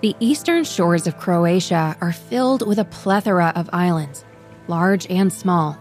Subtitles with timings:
[0.00, 4.24] The eastern shores of Croatia are filled with a plethora of islands,
[4.68, 5.76] large and small.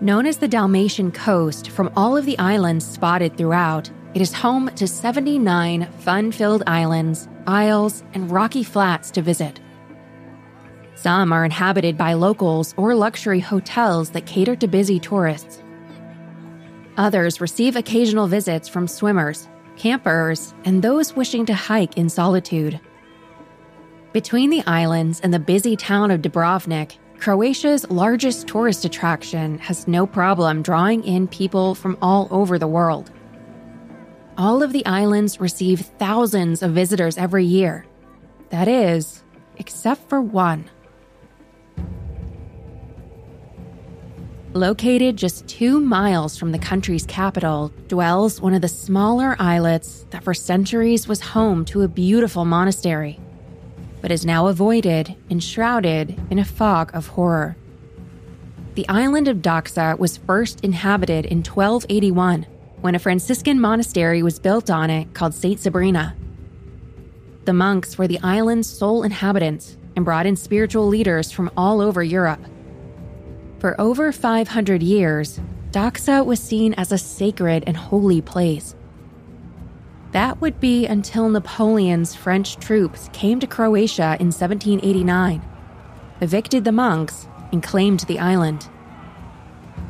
[0.00, 4.70] Known as the Dalmatian coast from all of the islands spotted throughout, it is home
[4.76, 9.60] to 79 fun filled islands, isles, and rocky flats to visit.
[10.94, 15.62] Some are inhabited by locals or luxury hotels that cater to busy tourists.
[16.96, 19.48] Others receive occasional visits from swimmers,
[19.80, 22.78] campers, and those wishing to hike in solitude.
[24.12, 30.06] Between the islands and the busy town of Dubrovnik, Croatia's largest tourist attraction has no
[30.06, 33.10] problem drawing in people from all over the world.
[34.36, 37.86] All of the islands receive thousands of visitors every year.
[38.50, 39.22] That is,
[39.56, 40.68] except for one.
[44.54, 50.24] Located just two miles from the country's capital, dwells one of the smaller islets that
[50.24, 53.20] for centuries was home to a beautiful monastery,
[54.00, 57.56] but is now avoided and shrouded in a fog of horror.
[58.74, 62.44] The island of Daksa was first inhabited in 1281
[62.80, 65.60] when a Franciscan monastery was built on it called St.
[65.60, 66.16] Sabina.
[67.44, 72.02] The monks were the island's sole inhabitants and brought in spiritual leaders from all over
[72.02, 72.40] Europe.
[73.60, 75.38] For over 500 years,
[75.70, 78.74] Daksa was seen as a sacred and holy place.
[80.12, 85.42] That would be until Napoleon's French troops came to Croatia in 1789,
[86.22, 88.66] evicted the monks, and claimed the island.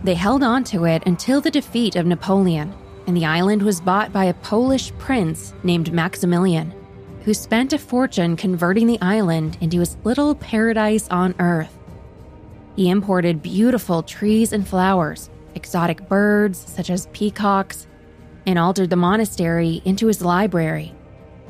[0.02, 2.74] They held on to it until the defeat of Napoleon,
[3.06, 6.74] and the island was bought by a Polish prince named Maximilian,
[7.24, 11.79] who spent a fortune converting the island into his little paradise on earth.
[12.76, 17.86] He imported beautiful trees and flowers, exotic birds such as peacocks,
[18.46, 20.94] and altered the monastery into his library.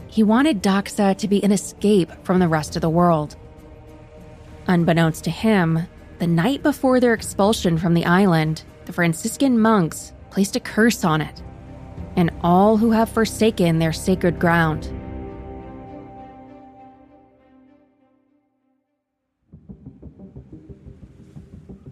[0.09, 3.37] He wanted Daksa to be an escape from the rest of the world.
[4.67, 5.87] Unbeknownst to him,
[6.19, 11.21] the night before their expulsion from the island, the Franciscan monks placed a curse on
[11.21, 11.43] it
[12.17, 14.93] and all who have forsaken their sacred ground.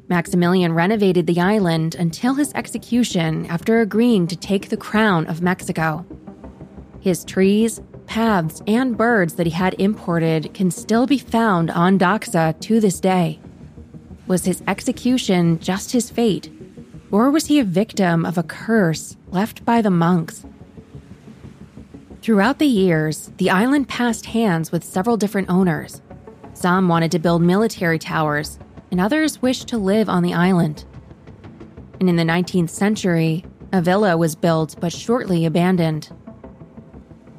[0.09, 6.07] Maximilian renovated the island until his execution after agreeing to take the crown of Mexico.
[7.01, 12.59] His trees, paths, and birds that he had imported can still be found on Daksa
[12.61, 13.39] to this day.
[14.27, 16.51] Was his execution just his fate,
[17.11, 20.45] or was he a victim of a curse left by the monks?
[22.23, 26.03] Throughout the years, the island passed hands with several different owners.
[26.53, 28.59] Some wanted to build military towers,
[28.91, 30.84] and others wished to live on the island.
[32.00, 36.10] And in the 19th century, a villa was built but shortly abandoned.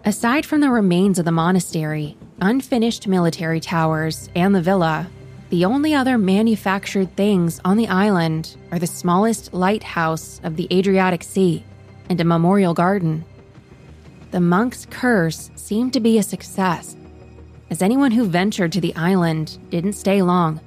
[0.05, 5.09] Aside from the remains of the monastery, unfinished military towers, and the villa,
[5.49, 11.23] the only other manufactured things on the island are the smallest lighthouse of the Adriatic
[11.23, 11.63] Sea
[12.09, 13.25] and a memorial garden.
[14.31, 16.95] The monk's curse seemed to be a success,
[17.71, 20.59] as anyone who ventured to the island didn't stay long.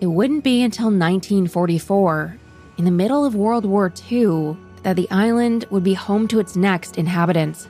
[0.00, 2.36] It wouldn't be until 1944,
[2.78, 6.54] in the middle of World War II, that the island would be home to its
[6.54, 7.68] next inhabitants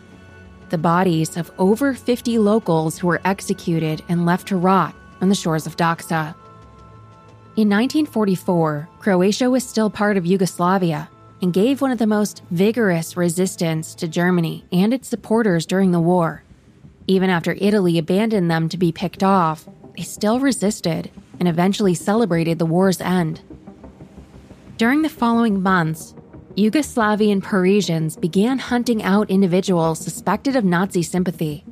[0.70, 5.34] the bodies of over 50 locals who were executed and left to rot on the
[5.34, 6.34] shores of Daksa.
[7.56, 11.08] In 1944, Croatia was still part of Yugoslavia
[11.40, 16.00] and gave one of the most vigorous resistance to Germany and its supporters during the
[16.00, 16.42] war.
[17.06, 22.58] Even after Italy abandoned them to be picked off, they still resisted and eventually celebrated
[22.58, 23.40] the war's end.
[24.76, 26.14] During the following months,
[26.56, 31.64] Yugoslavian Partisans began hunting out individuals suspected of Nazi sympathy.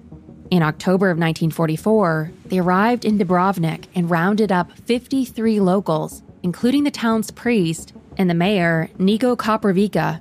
[0.51, 6.91] In October of 1944, they arrived in Dubrovnik and rounded up 53 locals, including the
[6.91, 10.21] town's priest and the mayor, Niko Koprivica.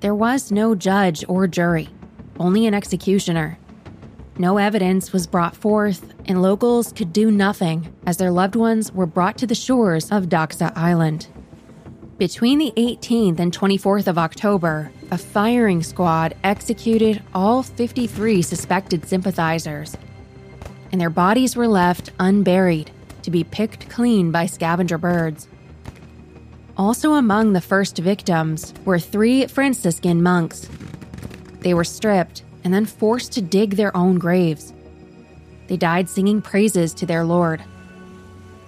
[0.00, 1.88] There was no judge or jury,
[2.38, 3.58] only an executioner.
[4.40, 9.04] No evidence was brought forth, and locals could do nothing as their loved ones were
[9.04, 11.26] brought to the shores of Daksa Island.
[12.18, 19.96] Between the 18th and 24th of October, a firing squad executed all 53 suspected sympathizers,
[20.92, 22.92] and their bodies were left unburied
[23.22, 25.48] to be picked clean by scavenger birds.
[26.76, 30.68] Also among the first victims were three Franciscan monks.
[31.60, 34.72] They were stripped and then forced to dig their own graves.
[35.66, 37.62] They died singing praises to their Lord.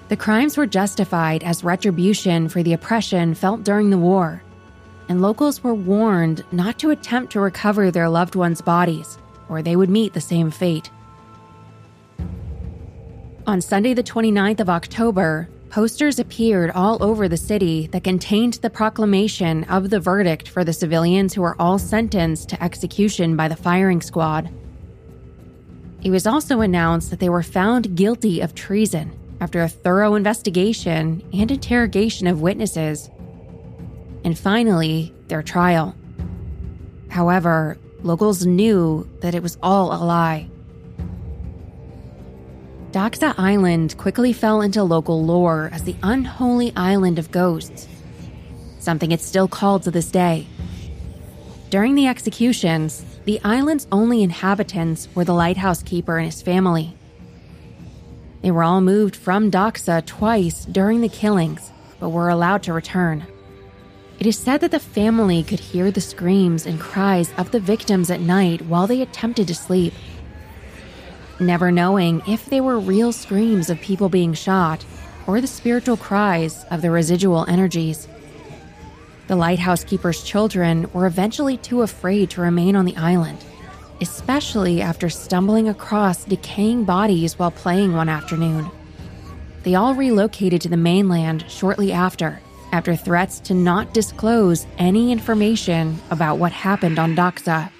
[0.09, 4.43] The crimes were justified as retribution for the oppression felt during the war,
[5.09, 9.19] and locals were warned not to attempt to recover their loved ones' bodies
[9.51, 10.91] or they would meet the same fate.
[13.47, 18.69] On Sunday, the 29th of October, posters appeared all over the city that contained the
[18.69, 23.57] proclamation of the verdict for the civilians who were all sentenced to execution by the
[23.57, 24.51] firing squad.
[26.03, 31.23] It was also announced that they were found guilty of treason after a thorough investigation
[31.33, 33.09] and interrogation of witnesses.
[34.25, 35.95] And finally, their trial.
[37.09, 40.49] However, locals knew that it was all a lie.
[42.93, 47.87] Daksa Island quickly fell into local lore as the unholy island of ghosts,
[48.81, 50.49] something it's still called to this day.
[51.71, 56.97] During the executions, the island's only inhabitants were the lighthouse keeper and his family.
[58.43, 61.71] They were all moved from Daksa twice during the killings,
[62.01, 63.25] but were allowed to return.
[64.19, 68.11] It is said that the family could hear the screams and cries of the victims
[68.11, 69.95] at night while they attempted to sleep.
[71.41, 74.85] Never knowing if they were real screams of people being shot
[75.27, 78.07] or the spiritual cries of the residual energies.
[79.27, 83.43] The lighthouse keeper's children were eventually too afraid to remain on the island,
[84.03, 88.71] especially after stumbling across decaying bodies while playing one afternoon.
[89.63, 92.41] They all relocated to the mainland shortly after
[92.73, 97.71] after threats to not disclose any information about what happened on Daksa.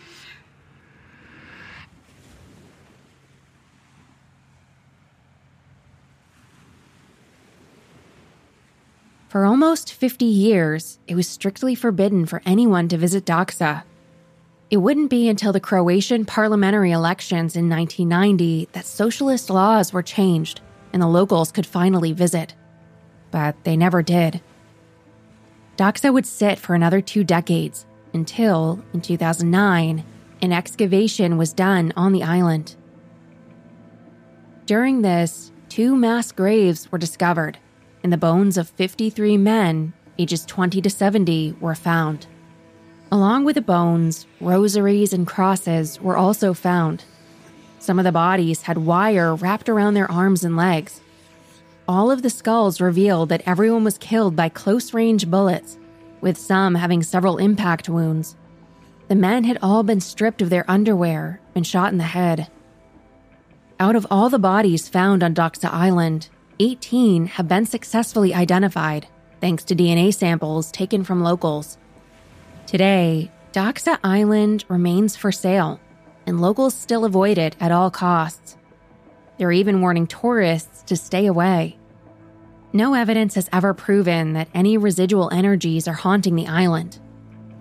[9.31, 13.85] For almost 50 years, it was strictly forbidden for anyone to visit Daksa.
[14.73, 20.61] It wouldn't be until the Croatian parliamentary elections in 1990 that socialist laws were changed
[20.93, 22.57] and the locals could finally visit.
[23.31, 24.41] But they never did.
[25.77, 30.05] Daksa would sit for another two decades until, in 2009,
[30.43, 32.75] an excavation was done on the island.
[34.67, 37.59] During this, two mass graves were discovered,
[38.03, 42.27] and the bones of 53 men, ages 20 to 70, were found.
[43.13, 47.05] Along with the bones, rosaries and crosses were also found.
[47.79, 51.01] Some of the bodies had wire wrapped around their arms and legs,
[51.91, 55.77] all of the skulls revealed that everyone was killed by close range bullets,
[56.21, 58.37] with some having several impact wounds.
[59.09, 62.47] The men had all been stripped of their underwear and shot in the head.
[63.81, 66.29] Out of all the bodies found on Daksa Island,
[66.61, 69.09] 18 have been successfully identified
[69.41, 71.79] thanks to DNA samples taken from locals.
[72.67, 75.81] Today, Daksa Island remains for sale,
[76.27, 78.59] and locals still avoid it at all costs.
[79.39, 81.79] They're even warning tourists to stay away.
[82.75, 86.99] No evidence has ever proven that any residual energies are haunting the island.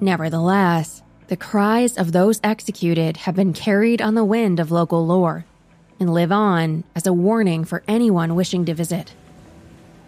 [0.01, 5.45] Nevertheless, the cries of those executed have been carried on the wind of local lore
[5.99, 9.13] and live on as a warning for anyone wishing to visit.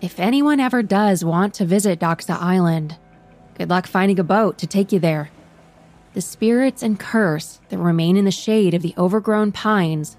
[0.02, 2.98] If anyone ever does want to visit Daksa Island,
[3.58, 5.30] good luck finding a boat to take you there.
[6.14, 10.18] The spirits and curse that remain in the shade of the overgrown pines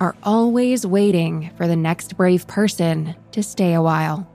[0.00, 4.26] are always waiting for the next brave person to stay a while.